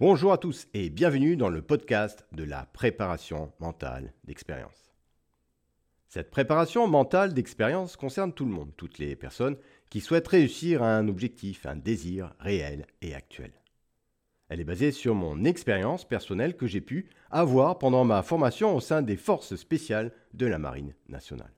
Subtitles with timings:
[0.00, 4.94] Bonjour à tous et bienvenue dans le podcast de la préparation mentale d'expérience.
[6.08, 9.58] Cette préparation mentale d'expérience concerne tout le monde, toutes les personnes
[9.90, 13.52] qui souhaitent réussir à un objectif, un désir réel et actuel.
[14.48, 18.80] Elle est basée sur mon expérience personnelle que j'ai pu avoir pendant ma formation au
[18.80, 21.52] sein des forces spéciales de la Marine nationale.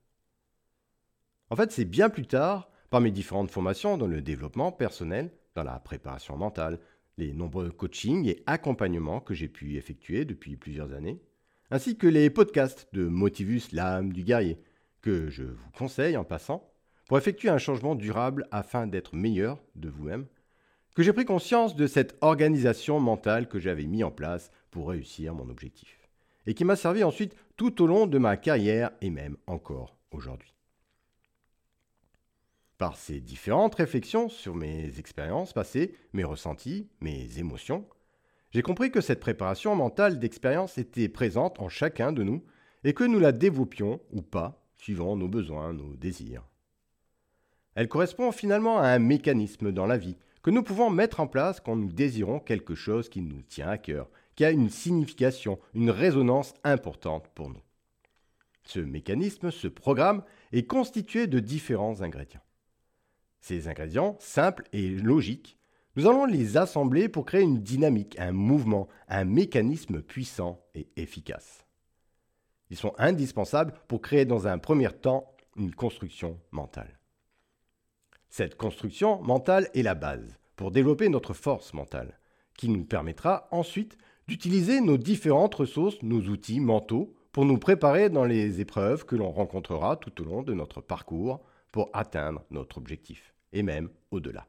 [1.48, 5.62] En fait, c'est bien plus tard, par mes différentes formations dans le développement personnel, dans
[5.62, 6.80] la préparation mentale,
[7.18, 11.20] les nombreux coachings et accompagnements que j'ai pu effectuer depuis plusieurs années,
[11.70, 14.58] ainsi que les podcasts de Motivus, l'âme du guerrier,
[15.00, 16.72] que je vous conseille en passant,
[17.08, 20.26] pour effectuer un changement durable afin d'être meilleur de vous-même,
[20.94, 25.34] que j'ai pris conscience de cette organisation mentale que j'avais mis en place pour réussir
[25.34, 26.08] mon objectif,
[26.46, 30.54] et qui m'a servi ensuite tout au long de ma carrière et même encore aujourd'hui.
[32.82, 37.86] Par ces différentes réflexions sur mes expériences passées, mes ressentis, mes émotions,
[38.50, 42.42] j'ai compris que cette préparation mentale d'expérience était présente en chacun de nous
[42.82, 46.42] et que nous la développions ou pas, suivant nos besoins, nos désirs.
[47.76, 51.60] Elle correspond finalement à un mécanisme dans la vie que nous pouvons mettre en place
[51.60, 55.90] quand nous désirons quelque chose qui nous tient à cœur, qui a une signification, une
[55.90, 57.62] résonance importante pour nous.
[58.64, 62.42] Ce mécanisme, ce programme, est constitué de différents ingrédients.
[63.42, 65.58] Ces ingrédients, simples et logiques,
[65.96, 71.66] nous allons les assembler pour créer une dynamique, un mouvement, un mécanisme puissant et efficace.
[72.70, 76.98] Ils sont indispensables pour créer dans un premier temps une construction mentale.
[78.30, 82.18] Cette construction mentale est la base pour développer notre force mentale,
[82.56, 83.98] qui nous permettra ensuite
[84.28, 89.32] d'utiliser nos différentes ressources, nos outils mentaux, pour nous préparer dans les épreuves que l'on
[89.32, 91.42] rencontrera tout au long de notre parcours
[91.72, 94.46] pour atteindre notre objectif, et même au-delà.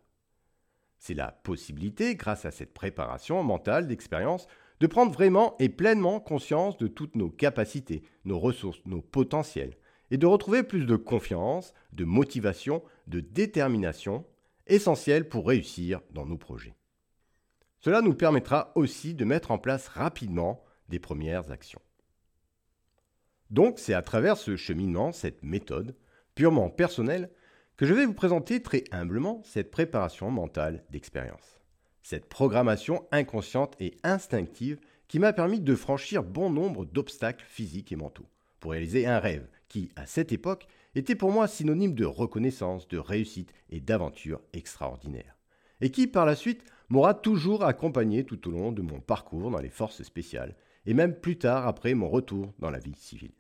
[0.99, 4.47] C'est la possibilité, grâce à cette préparation mentale d'expérience,
[4.79, 9.77] de prendre vraiment et pleinement conscience de toutes nos capacités, nos ressources, nos potentiels,
[10.11, 14.25] et de retrouver plus de confiance, de motivation, de détermination,
[14.67, 16.75] essentiels pour réussir dans nos projets.
[17.79, 21.81] Cela nous permettra aussi de mettre en place rapidement des premières actions.
[23.49, 25.95] Donc c'est à travers ce cheminement, cette méthode,
[26.33, 27.29] purement personnel
[27.77, 31.59] que je vais vous présenter très humblement cette préparation mentale d'expérience.
[32.03, 37.95] Cette programmation inconsciente et instinctive qui m'a permis de franchir bon nombre d'obstacles physiques et
[37.95, 38.27] mentaux
[38.59, 42.97] pour réaliser un rêve qui, à cette époque, était pour moi synonyme de reconnaissance, de
[42.97, 45.37] réussite et d'aventure extraordinaire.
[45.81, 49.59] Et qui, par la suite, m'aura toujours accompagné tout au long de mon parcours dans
[49.59, 50.55] les forces spéciales,
[50.85, 53.33] et même plus tard après mon retour dans la vie civile.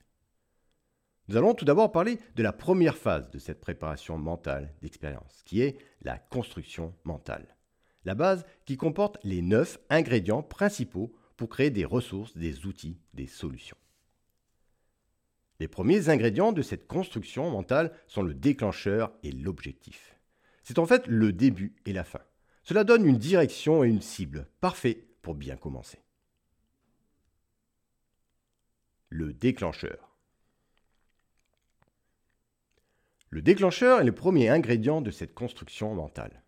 [1.29, 5.61] Nous allons tout d'abord parler de la première phase de cette préparation mentale d'expérience, qui
[5.61, 7.55] est la construction mentale.
[8.03, 13.27] La base qui comporte les neuf ingrédients principaux pour créer des ressources, des outils, des
[13.27, 13.77] solutions.
[15.59, 20.15] Les premiers ingrédients de cette construction mentale sont le déclencheur et l'objectif.
[20.63, 22.21] C'est en fait le début et la fin.
[22.63, 25.99] Cela donne une direction et une cible, parfait pour bien commencer.
[29.09, 30.12] Le déclencheur.
[33.33, 36.43] Le déclencheur est le premier ingrédient de cette construction mentale.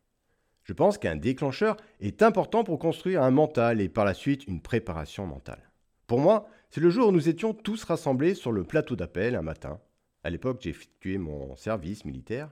[0.66, 4.62] Je pense qu'un déclencheur est important pour construire un mental et par la suite une
[4.62, 5.72] préparation mentale.
[6.06, 9.42] Pour moi, c'est le jour où nous étions tous rassemblés sur le plateau d'appel un
[9.42, 9.80] matin.
[10.24, 12.52] À l'époque, j'ai effectué mon service militaire.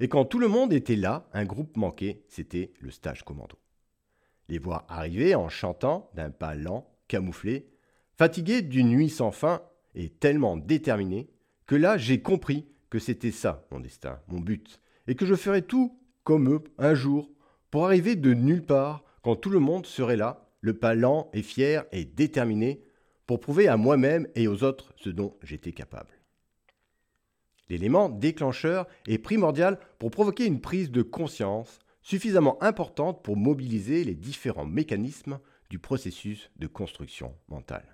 [0.00, 3.58] Et quand tout le monde était là, un groupe manquait, c'était le stage commando.
[4.48, 7.68] Les voir arriver en chantant d'un pas lent, camouflé,
[8.16, 9.60] fatigués d'une nuit sans fin
[9.94, 11.28] et tellement déterminés,
[11.66, 15.62] que là j'ai compris que c'était ça mon destin, mon but, et que je ferais
[15.62, 17.30] tout comme eux un jour
[17.70, 21.42] pour arriver de nulle part quand tout le monde serait là, le pas lent et
[21.42, 22.82] fier et déterminé,
[23.26, 26.10] pour prouver à moi-même et aux autres ce dont j'étais capable.
[27.68, 34.14] L'élément déclencheur est primordial pour provoquer une prise de conscience suffisamment importante pour mobiliser les
[34.14, 35.38] différents mécanismes
[35.70, 37.93] du processus de construction mentale.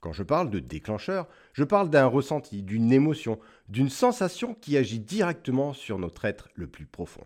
[0.00, 5.00] Quand je parle de déclencheur, je parle d'un ressenti, d'une émotion, d'une sensation qui agit
[5.00, 7.24] directement sur notre être le plus profond.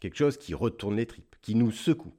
[0.00, 2.14] Quelque chose qui retourne les tripes, qui nous secoue,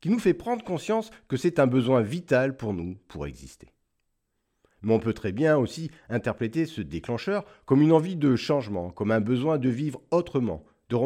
[0.00, 3.68] qui nous fait prendre conscience que c'est un besoin vital pour nous pour exister.
[4.82, 9.10] Mais on peut très bien aussi interpréter ce déclencheur comme une envie de changement, comme
[9.10, 10.96] un besoin de vivre autrement, de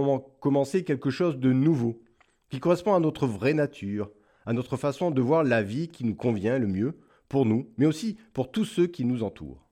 [0.41, 2.03] commencer quelque chose de nouveau,
[2.51, 4.11] qui correspond à notre vraie nature,
[4.47, 6.99] à notre façon de voir la vie qui nous convient le mieux,
[7.29, 9.69] pour nous, mais aussi pour tous ceux qui nous entourent.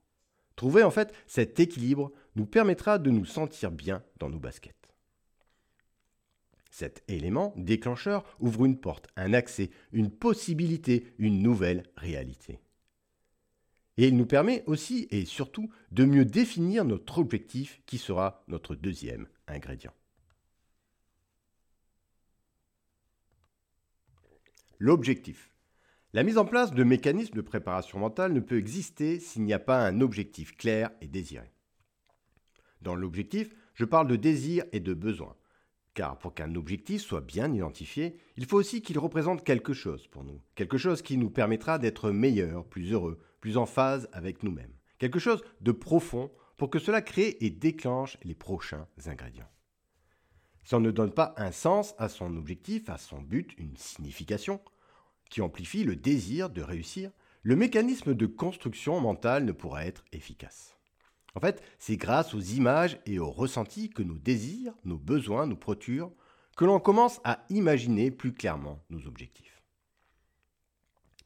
[0.55, 4.73] Trouver en fait cet équilibre nous permettra de nous sentir bien dans nos baskets.
[6.71, 12.59] Cet élément déclencheur ouvre une porte, un accès, une possibilité, une nouvelle réalité.
[13.97, 18.75] Et il nous permet aussi et surtout de mieux définir notre objectif qui sera notre
[18.75, 19.93] deuxième ingrédient.
[24.77, 25.51] L'objectif.
[26.17, 29.59] La mise en place de mécanismes de préparation mentale ne peut exister s'il n'y a
[29.59, 31.53] pas un objectif clair et désiré.
[32.81, 35.35] Dans l'objectif, je parle de désir et de besoin.
[35.93, 40.23] Car pour qu'un objectif soit bien identifié, il faut aussi qu'il représente quelque chose pour
[40.23, 44.73] nous, quelque chose qui nous permettra d'être meilleurs, plus heureux, plus en phase avec nous-mêmes,
[44.97, 49.51] quelque chose de profond pour que cela crée et déclenche les prochains ingrédients.
[50.63, 54.59] Si on ne donne pas un sens à son objectif, à son but, une signification,
[55.29, 57.11] qui amplifie le désir de réussir,
[57.43, 60.77] le mécanisme de construction mentale ne pourra être efficace.
[61.35, 65.55] En fait, c'est grâce aux images et aux ressentis que nos désirs, nos besoins nous
[65.55, 66.11] procurent
[66.57, 69.61] que l'on commence à imaginer plus clairement nos objectifs.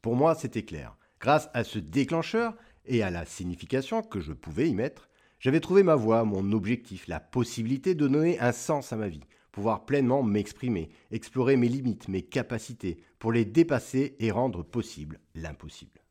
[0.02, 0.98] Pour moi, c'était clair.
[1.20, 2.56] Grâce à ce déclencheur
[2.86, 5.10] et à la signification que je pouvais y mettre,
[5.40, 9.24] j'avais trouvé ma voie, mon objectif, la possibilité de donner un sens à ma vie,
[9.52, 16.02] pouvoir pleinement m'exprimer, explorer mes limites, mes capacités, pour les dépasser et rendre possible l'impossible.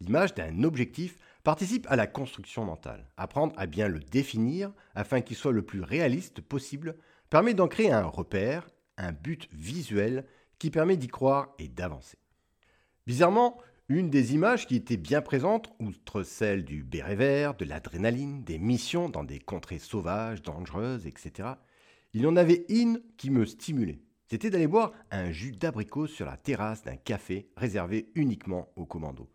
[0.00, 3.10] L'image d'un objectif participe à la construction mentale.
[3.16, 6.96] Apprendre à bien le définir afin qu'il soit le plus réaliste possible
[7.28, 10.26] permet d'en créer un repère, un but visuel
[10.58, 12.18] qui permet d'y croire et d'avancer.
[13.06, 13.58] Bizarrement,
[13.88, 18.58] une des images qui était bien présente, outre celle du béret vert, de l'adrénaline, des
[18.58, 21.48] missions dans des contrées sauvages, dangereuses, etc.,
[22.12, 24.00] il y en avait une qui me stimulait.
[24.26, 29.30] C'était d'aller boire un jus d'abricot sur la terrasse d'un café réservé uniquement aux commandos.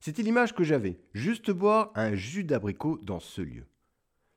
[0.00, 3.66] C'était l'image que j'avais, juste boire un jus d'abricot dans ce lieu.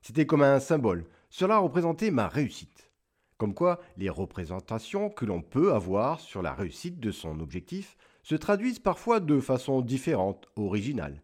[0.02, 2.92] C'était comme un symbole, cela représentait ma réussite.
[3.38, 8.36] Comme quoi, les représentations que l'on peut avoir sur la réussite de son objectif se
[8.36, 11.22] traduisent parfois de façon différente, originale.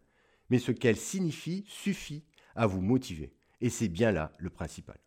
[0.49, 2.25] Mais ce qu'elles signifient suffit
[2.55, 3.33] à vous motiver.
[3.61, 4.99] Et c'est bien là le principal.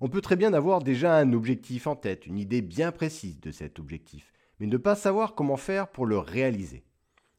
[0.00, 3.50] On peut très bien avoir déjà un objectif en tête, une idée bien précise de
[3.50, 6.84] cet objectif, mais ne pas savoir comment faire pour le réaliser.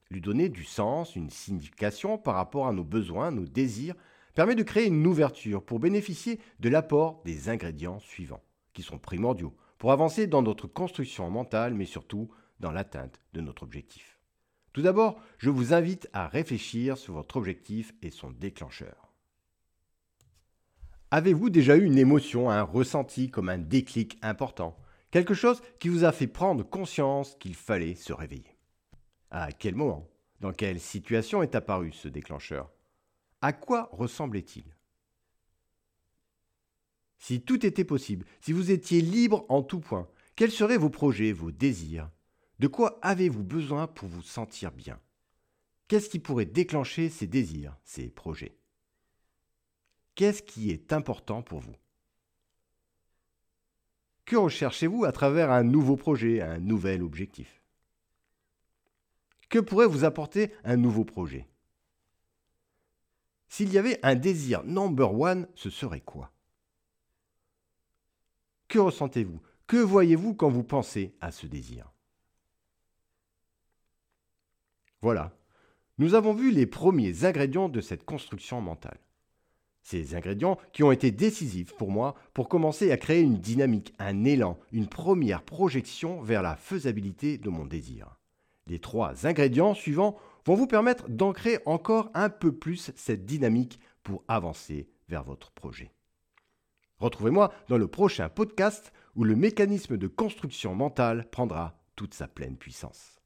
[0.09, 3.93] Lui donner du sens, une signification par rapport à nos besoins, nos désirs,
[4.33, 8.43] permet de créer une ouverture pour bénéficier de l'apport des ingrédients suivants,
[8.73, 13.63] qui sont primordiaux, pour avancer dans notre construction mentale, mais surtout dans l'atteinte de notre
[13.63, 14.19] objectif.
[14.73, 19.06] Tout d'abord, je vous invite à réfléchir sur votre objectif et son déclencheur.
[21.09, 24.77] Avez-vous déjà eu une émotion, un ressenti comme un déclic important?
[25.09, 28.57] Quelque chose qui vous a fait prendre conscience qu'il fallait se réveiller?
[29.31, 30.09] À quel moment
[30.41, 32.69] Dans quelle situation est apparu ce déclencheur?
[33.41, 34.65] À quoi ressemblait-il?
[37.19, 41.31] Si tout était possible, si vous étiez libre en tout point, quels seraient vos projets,
[41.31, 42.11] vos désirs?
[42.59, 44.99] De quoi avez-vous besoin pour vous sentir bien?
[45.87, 48.57] Qu'est-ce qui pourrait déclencher ces désirs, ces projets?
[50.17, 51.75] Qu'est-ce qui est important pour vous?
[54.25, 57.61] Que recherchez-vous à travers un nouveau projet, un nouvel objectif?
[59.47, 61.47] Que pourrait vous apporter un nouveau projet?
[63.47, 66.31] S'il y avait un désir number one, ce serait quoi?
[68.69, 69.39] Que ressentez-vous?
[69.67, 71.93] Que voyez-vous quand vous pensez à ce désir?
[75.01, 75.37] Voilà,
[75.99, 78.99] nous avons vu les premiers ingrédients de cette construction mentale.
[79.89, 84.25] Ces ingrédients qui ont été décisifs pour moi pour commencer à créer une dynamique, un
[84.25, 88.17] élan, une première projection vers la faisabilité de mon désir.
[88.65, 94.25] Les trois ingrédients suivants vont vous permettre d'ancrer encore un peu plus cette dynamique pour
[94.27, 95.93] avancer vers votre projet.
[96.99, 102.57] Retrouvez-moi dans le prochain podcast où le mécanisme de construction mentale prendra toute sa pleine
[102.57, 103.21] puissance.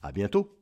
[0.00, 0.56] À bientôt!